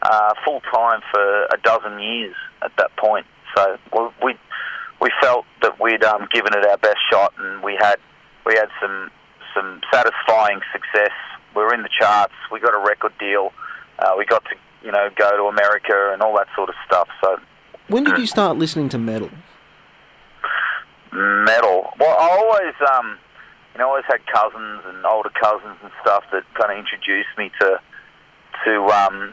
uh, 0.03 0.35
full 0.45 0.61
time 0.73 1.01
for 1.13 1.45
a 1.45 1.57
dozen 1.63 1.99
years 1.99 2.35
at 2.63 2.73
that 2.79 2.97
point. 2.97 3.27
So 3.57 3.79
we 4.23 4.35
we, 5.01 5.11
felt 5.21 5.47
that 5.63 5.81
we'd 5.81 6.05
um, 6.05 6.29
given 6.33 6.53
it 6.55 6.67
our 6.67 6.77
best 6.79 6.99
shot, 7.11 7.33
and 7.39 7.63
we 7.63 7.77
had 7.79 7.97
we 8.45 8.55
had 8.55 8.69
some 8.81 9.11
some 9.57 9.81
satisfying 9.93 10.61
success. 10.73 11.11
We 11.57 11.63
were 11.63 11.73
in 11.75 11.83
the 11.83 11.89
charts. 11.99 12.35
We 12.53 12.61
got 12.61 12.75
a 12.75 12.79
record 12.87 13.13
deal. 13.19 13.53
Uh, 13.99 14.13
we 14.19 14.25
got 14.27 14.45
to 14.45 14.55
you 14.85 14.93
know 14.93 15.09
go 15.17 15.37
to 15.37 15.45
America 15.45 16.11
and 16.13 16.23
all 16.23 16.37
that 16.37 16.49
sort 16.55 16.69
of 16.69 16.75
stuff. 16.87 17.09
So 17.25 17.39
When 17.89 18.05
did 18.05 18.19
you 18.19 18.27
start 18.27 18.59
listening 18.59 18.89
to 18.91 18.99
metal? 18.99 19.31
metal. 21.13 21.91
Well, 21.99 22.17
I 22.19 22.29
always, 22.37 22.75
um, 22.93 23.19
you 23.73 23.79
know, 23.79 23.89
always 23.89 24.05
had 24.09 24.21
cousins 24.27 24.83
and 24.87 25.05
older 25.07 25.31
cousins 25.31 25.77
and 25.83 25.91
stuff 26.03 26.25
that 26.33 26.43
kind 26.55 26.73
of 26.73 26.79
introduced 26.79 27.31
me 27.39 27.51
to 27.61 27.81
to 28.65 28.85
um, 28.89 29.33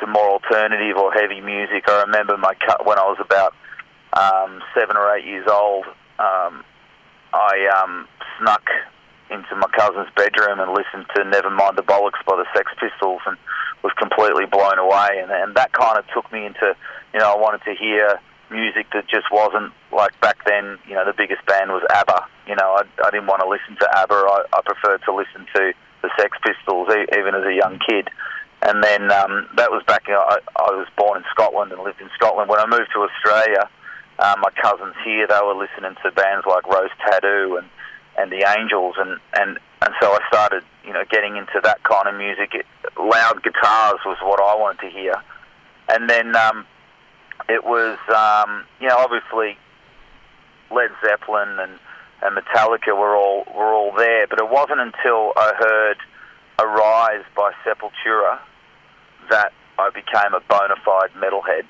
to 0.00 0.06
more 0.06 0.30
alternative 0.30 0.96
or 0.96 1.12
heavy 1.12 1.40
music. 1.40 1.84
I 1.88 2.02
remember 2.02 2.36
my 2.36 2.54
cu- 2.54 2.84
when 2.84 2.98
I 2.98 3.02
was 3.04 3.18
about 3.20 3.54
um, 4.12 4.62
seven 4.78 4.96
or 4.96 5.14
eight 5.16 5.24
years 5.24 5.46
old. 5.50 5.86
Um, 6.18 6.64
I 7.32 7.82
um, 7.82 8.06
snuck 8.38 8.62
into 9.34 9.54
my 9.56 9.68
cousin's 9.74 10.08
bedroom 10.16 10.60
and 10.60 10.70
listened 10.72 11.06
to 11.14 11.26
Nevermind 11.26 11.76
the 11.76 11.82
Bollocks 11.82 12.22
by 12.24 12.36
the 12.38 12.46
Sex 12.54 12.70
Pistols 12.78 13.20
and 13.26 13.36
was 13.82 13.92
completely 13.98 14.46
blown 14.46 14.78
away. 14.78 15.20
And, 15.20 15.30
and 15.30 15.54
that 15.56 15.72
kind 15.72 15.98
of 15.98 16.06
took 16.14 16.30
me 16.32 16.46
into, 16.46 16.74
you 17.12 17.20
know, 17.20 17.34
I 17.34 17.36
wanted 17.36 17.62
to 17.66 17.74
hear 17.74 18.20
music 18.50 18.86
that 18.94 19.08
just 19.08 19.26
wasn't 19.32 19.72
like 19.92 20.18
back 20.20 20.44
then. 20.46 20.78
You 20.86 20.94
know, 20.94 21.04
the 21.04 21.12
biggest 21.16 21.44
band 21.46 21.70
was 21.70 21.82
ABBA. 21.90 22.26
You 22.46 22.56
know, 22.56 22.78
I, 22.78 22.82
I 23.04 23.10
didn't 23.10 23.26
want 23.26 23.42
to 23.42 23.48
listen 23.48 23.76
to 23.80 23.86
ABBA. 23.98 24.14
I, 24.14 24.44
I 24.52 24.60
preferred 24.64 25.02
to 25.04 25.12
listen 25.14 25.46
to 25.54 25.72
the 26.02 26.10
Sex 26.18 26.36
Pistols, 26.44 26.88
e- 26.94 27.10
even 27.18 27.34
as 27.34 27.44
a 27.44 27.54
young 27.54 27.78
kid. 27.82 28.08
And 28.62 28.82
then 28.82 29.12
um, 29.12 29.48
that 29.56 29.70
was 29.70 29.82
back. 29.86 30.08
You 30.08 30.16
I, 30.16 30.38
I 30.56 30.70
was 30.72 30.88
born 30.96 31.18
in 31.18 31.24
Scotland 31.30 31.72
and 31.72 31.82
lived 31.82 32.00
in 32.00 32.08
Scotland. 32.14 32.48
When 32.48 32.60
I 32.60 32.66
moved 32.66 32.88
to 32.94 33.04
Australia, 33.04 33.68
um, 34.18 34.40
my 34.40 34.50
cousins 34.62 34.94
here 35.04 35.26
they 35.26 35.40
were 35.42 35.58
listening 35.58 35.96
to 36.02 36.12
bands 36.12 36.46
like 36.46 36.66
Rose 36.66 36.94
Tattoo 37.04 37.58
and 37.58 37.68
and 38.18 38.30
the 38.30 38.44
Angels, 38.58 38.94
and 38.98 39.18
and 39.34 39.58
and 39.82 39.94
so 40.00 40.12
I 40.12 40.18
started, 40.28 40.64
you 40.84 40.92
know, 40.92 41.04
getting 41.10 41.36
into 41.36 41.60
that 41.62 41.82
kind 41.82 42.08
of 42.08 42.14
music. 42.14 42.54
It, 42.54 42.66
loud 42.98 43.42
guitars 43.42 44.00
was 44.06 44.16
what 44.22 44.40
I 44.40 44.54
wanted 44.54 44.80
to 44.80 44.90
hear, 44.90 45.14
and 45.88 46.08
then 46.08 46.34
um, 46.36 46.66
it 47.48 47.64
was, 47.64 47.98
um, 48.08 48.64
you 48.80 48.88
know, 48.88 48.96
obviously 48.96 49.58
Led 50.70 50.90
Zeppelin 51.04 51.58
and, 51.58 51.78
and 52.22 52.36
Metallica 52.36 52.96
were 52.96 53.16
all 53.16 53.44
were 53.54 53.72
all 53.72 53.92
there, 53.96 54.26
but 54.26 54.38
it 54.38 54.48
wasn't 54.48 54.80
until 54.80 55.32
I 55.36 55.52
heard 55.58 55.96
Arise 56.58 57.24
by 57.36 57.52
Sepultura 57.64 58.38
that 59.30 59.52
I 59.78 59.90
became 59.90 60.34
a 60.34 60.40
bona 60.48 60.76
fide 60.84 61.10
metalhead. 61.16 61.64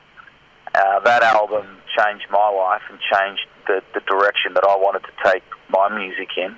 Uh, 0.75 1.01
that 1.01 1.23
album 1.23 1.67
changed 1.97 2.27
my 2.31 2.49
life 2.51 2.83
and 2.91 2.99
changed 3.13 3.47
the, 3.67 3.83
the 3.95 4.01
direction 4.01 4.55
that 4.55 4.65
I 4.65 4.77
wanted 4.77 5.03
to 5.05 5.31
take 5.31 5.45
my 5.71 5.89
music 5.89 6.29
in. 6.37 6.57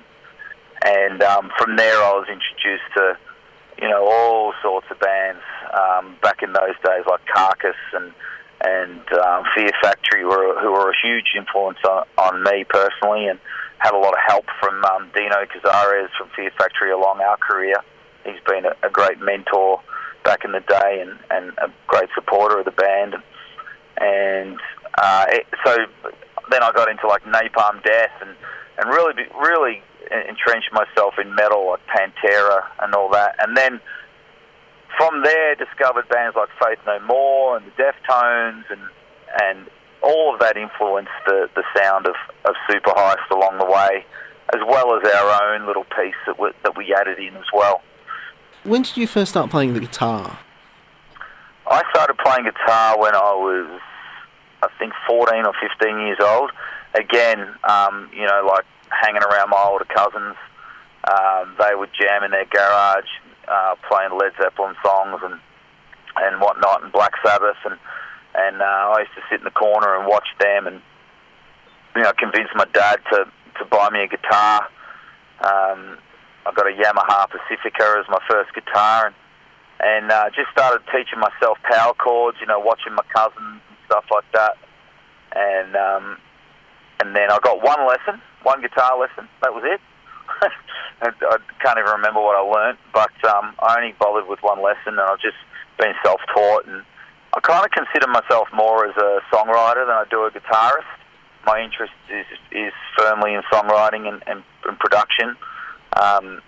And 0.85 1.21
um, 1.21 1.51
from 1.57 1.75
there, 1.75 1.97
I 1.97 2.13
was 2.13 2.27
introduced 2.27 2.89
to, 2.97 3.17
you 3.81 3.89
know, 3.89 4.07
all 4.09 4.53
sorts 4.61 4.87
of 4.89 4.99
bands 4.99 5.41
um, 5.73 6.15
back 6.21 6.41
in 6.41 6.53
those 6.53 6.75
days, 6.83 7.03
like 7.09 7.21
Carcass 7.33 7.75
and 7.93 8.13
and 8.59 9.01
um, 9.13 9.43
Fear 9.55 9.69
Factory, 9.83 10.25
were, 10.25 10.59
who 10.59 10.71
were 10.71 10.89
a 10.89 10.95
huge 11.03 11.33
influence 11.37 11.77
on, 11.87 12.05
on 12.17 12.41
me 12.41 12.63
personally, 12.67 13.27
and 13.27 13.37
had 13.77 13.93
a 13.93 13.97
lot 13.99 14.13
of 14.13 14.19
help 14.27 14.45
from 14.59 14.83
um, 14.83 15.11
Dino 15.13 15.45
Cazares 15.45 16.09
from 16.17 16.29
Fear 16.35 16.49
Factory 16.57 16.91
along 16.91 17.21
our 17.21 17.37
career. 17.37 17.75
He's 18.25 18.41
been 18.47 18.65
a, 18.65 18.73
a 18.81 18.89
great 18.89 19.21
mentor 19.21 19.79
back 20.23 20.43
in 20.43 20.53
the 20.53 20.61
day 20.61 21.05
and, 21.05 21.19
and 21.29 21.55
a 21.59 21.71
great 21.85 22.09
supporter 22.15 22.57
of 22.59 22.65
the 22.65 22.71
band. 22.71 23.15
And 23.99 24.59
uh, 24.97 25.25
it, 25.29 25.47
so 25.65 25.75
then 26.49 26.63
I 26.63 26.71
got 26.71 26.89
into 26.89 27.07
like 27.07 27.23
Napalm 27.23 27.83
Death 27.83 28.11
and, 28.21 28.35
and 28.77 28.89
really, 28.89 29.13
really 29.39 29.81
entrenched 30.11 30.71
myself 30.71 31.15
in 31.21 31.35
metal 31.35 31.69
like 31.69 31.81
Pantera 31.87 32.61
and 32.81 32.93
all 32.93 33.09
that. 33.11 33.35
And 33.39 33.57
then 33.57 33.81
from 34.97 35.23
there, 35.23 35.55
discovered 35.55 36.07
bands 36.09 36.35
like 36.35 36.49
Faith 36.63 36.79
No 36.85 36.99
More 37.01 37.57
and 37.57 37.65
the 37.65 37.71
Deftones, 37.71 38.63
and 38.69 38.81
and 39.41 39.67
all 40.01 40.33
of 40.33 40.39
that 40.39 40.57
influenced 40.57 41.11
the, 41.25 41.49
the 41.55 41.63
sound 41.75 42.07
of, 42.07 42.15
of 42.45 42.55
Superheist 42.69 43.29
along 43.31 43.57
the 43.57 43.65
way, 43.65 44.05
as 44.53 44.61
well 44.67 44.95
as 44.95 45.07
our 45.11 45.53
own 45.53 45.67
little 45.67 45.83
piece 45.83 46.15
that 46.25 46.39
we, 46.39 46.51
that 46.63 46.77
we 46.77 46.93
added 46.93 47.19
in 47.19 47.35
as 47.35 47.45
well. 47.53 47.81
When 48.63 48.83
did 48.83 48.95
you 48.97 49.07
first 49.07 49.31
start 49.31 49.49
playing 49.49 49.73
the 49.73 49.79
guitar? 49.79 50.39
I 51.67 51.83
started 51.93 52.17
playing 52.19 52.45
guitar 52.45 52.97
when 52.97 53.15
I 53.15 53.33
was, 53.33 53.81
I 54.63 54.69
think, 54.79 54.93
14 55.07 55.45
or 55.45 55.53
15 55.61 55.99
years 55.99 56.17
old. 56.21 56.51
Again, 56.95 57.53
um, 57.63 58.09
you 58.13 58.25
know, 58.25 58.47
like 58.47 58.65
hanging 58.89 59.21
around 59.21 59.49
my 59.49 59.63
older 59.63 59.85
cousins. 59.85 60.35
Um, 61.07 61.55
they 61.59 61.75
would 61.75 61.89
jam 61.97 62.23
in 62.23 62.31
their 62.31 62.45
garage, 62.45 63.07
uh, 63.47 63.75
playing 63.87 64.17
Led 64.17 64.33
Zeppelin 64.41 64.75
songs 64.83 65.21
and 65.23 65.39
and 66.19 66.41
whatnot, 66.41 66.83
and 66.83 66.91
Black 66.91 67.13
Sabbath, 67.23 67.57
and 67.63 67.77
and 68.35 68.61
uh, 68.61 68.93
I 68.97 68.99
used 68.99 69.13
to 69.15 69.21
sit 69.29 69.39
in 69.39 69.45
the 69.45 69.51
corner 69.51 69.95
and 69.97 70.07
watch 70.07 70.27
them, 70.39 70.67
and 70.67 70.81
you 71.95 72.01
know, 72.01 72.11
convince 72.17 72.49
my 72.55 72.65
dad 72.73 72.97
to 73.11 73.25
to 73.59 73.65
buy 73.65 73.89
me 73.89 74.03
a 74.03 74.07
guitar. 74.07 74.67
Um, 75.41 75.97
I 76.45 76.51
got 76.55 76.65
a 76.67 76.73
Yamaha 76.73 77.29
Pacifica 77.29 77.97
as 77.99 78.09
my 78.09 78.19
first 78.27 78.53
guitar, 78.53 79.07
and, 79.07 79.15
and 79.79 80.11
uh, 80.11 80.29
just 80.35 80.49
started 80.51 80.81
teaching 80.91 81.19
myself 81.19 81.57
power 81.69 81.93
chords. 81.93 82.37
You 82.41 82.47
know, 82.47 82.59
watching 82.59 82.95
my 82.95 83.05
cousins 83.13 83.61
stuff 83.87 84.05
like 84.11 84.29
that, 84.33 84.57
and 85.33 85.75
um, 85.75 86.17
and 86.99 87.15
then 87.15 87.31
I 87.31 87.39
got 87.43 87.63
one 87.63 87.87
lesson, 87.87 88.21
one 88.43 88.61
guitar 88.61 88.99
lesson. 88.99 89.27
That 89.41 89.53
was 89.53 89.63
it. 89.65 89.81
I 91.01 91.37
can't 91.63 91.77
even 91.79 91.91
remember 91.91 92.21
what 92.21 92.35
I 92.35 92.41
learnt, 92.41 92.79
but 92.93 93.13
um, 93.25 93.55
I 93.59 93.77
only 93.77 93.95
bothered 93.99 94.27
with 94.27 94.39
one 94.41 94.61
lesson, 94.61 94.97
and 94.97 95.01
I've 95.01 95.19
just 95.19 95.37
been 95.79 95.93
self-taught. 96.03 96.67
And 96.67 96.83
I 97.33 97.39
kind 97.39 97.63
of 97.63 97.71
consider 97.71 98.07
myself 98.07 98.47
more 98.53 98.85
as 98.87 98.95
a 98.97 99.19
songwriter 99.33 99.85
than 99.85 99.95
I 99.95 100.05
do 100.09 100.25
a 100.25 100.31
guitarist. 100.31 100.89
My 101.45 101.61
interest 101.61 101.93
is 102.09 102.25
is 102.51 102.73
firmly 102.97 103.33
in 103.33 103.41
songwriting 103.51 104.07
and, 104.07 104.21
and, 104.27 104.43
and 104.65 104.79
production. 104.79 105.29
Um, 105.95 106.41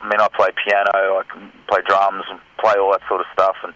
I 0.00 0.08
mean, 0.08 0.20
I 0.20 0.28
play 0.34 0.48
piano, 0.64 1.18
I 1.18 1.22
can 1.30 1.52
play 1.68 1.80
drums, 1.86 2.24
and 2.30 2.40
play 2.58 2.74
all 2.78 2.92
that 2.92 3.02
sort 3.08 3.20
of 3.20 3.26
stuff, 3.32 3.56
and 3.64 3.74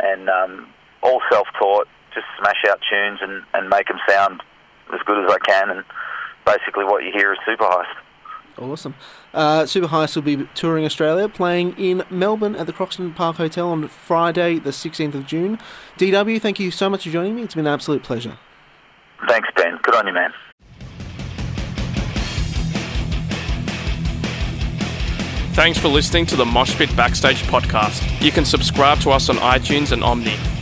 and 0.00 0.28
um, 0.28 0.68
all 1.02 1.20
self-taught. 1.30 1.88
Just 2.14 2.26
smash 2.38 2.62
out 2.68 2.80
tunes 2.90 3.20
and, 3.22 3.42
and 3.54 3.68
make 3.68 3.88
them 3.88 3.98
sound 4.08 4.42
as 4.92 5.00
good 5.06 5.24
as 5.24 5.30
I 5.30 5.38
can, 5.38 5.70
and 5.70 5.84
basically 6.44 6.84
what 6.84 7.04
you 7.04 7.12
hear 7.12 7.32
is 7.32 7.38
Superheist. 7.46 7.94
Awesome. 8.58 8.94
Uh, 9.32 9.62
Superheist 9.62 10.14
will 10.14 10.22
be 10.22 10.46
touring 10.54 10.84
Australia, 10.84 11.28
playing 11.28 11.74
in 11.78 12.04
Melbourne 12.10 12.54
at 12.54 12.66
the 12.66 12.72
Croxton 12.72 13.14
Park 13.14 13.36
Hotel 13.36 13.70
on 13.70 13.88
Friday, 13.88 14.58
the 14.58 14.70
16th 14.70 15.14
of 15.14 15.26
June. 15.26 15.58
DW, 15.98 16.40
thank 16.40 16.60
you 16.60 16.70
so 16.70 16.90
much 16.90 17.04
for 17.04 17.10
joining 17.10 17.34
me. 17.34 17.42
It's 17.42 17.54
been 17.54 17.66
an 17.66 17.72
absolute 17.72 18.02
pleasure. 18.02 18.38
Thanks, 19.28 19.48
Ben. 19.56 19.78
Good 19.82 19.94
on 19.94 20.06
you, 20.06 20.12
man. 20.12 20.32
Thanks 25.54 25.78
for 25.78 25.88
listening 25.88 26.26
to 26.26 26.36
the 26.36 26.44
Moshpit 26.44 26.94
Backstage 26.96 27.42
podcast. 27.42 28.22
You 28.22 28.32
can 28.32 28.44
subscribe 28.44 29.00
to 29.00 29.10
us 29.10 29.28
on 29.28 29.36
iTunes 29.36 29.92
and 29.92 30.02
Omny. 30.02 30.61